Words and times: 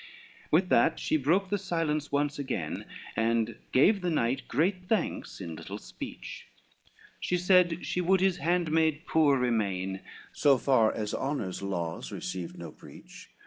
LXXXV 0.01 0.47
With 0.49 0.69
that 0.69 0.99
she 0.99 1.15
broke 1.15 1.49
the 1.49 1.59
silence 1.59 2.11
once 2.11 2.39
again, 2.39 2.85
And 3.15 3.59
gave 3.71 4.01
the 4.01 4.09
knight 4.09 4.47
great 4.47 4.85
thanks 4.87 5.39
in 5.39 5.55
little 5.55 5.77
speech, 5.77 6.47
She 7.19 7.37
said 7.37 7.85
she 7.85 8.01
would 8.01 8.19
his 8.19 8.37
handmaid 8.37 9.05
poor 9.05 9.37
remain, 9.37 9.99
So 10.33 10.57
far 10.57 10.91
as 10.91 11.13
honor's 11.13 11.61
laws 11.61 12.11
received 12.11 12.57
no 12.57 12.71
breach. 12.71 13.29